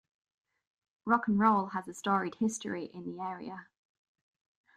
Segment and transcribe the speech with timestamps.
[1.05, 3.67] Rock'n'Roll has a storied history in the area.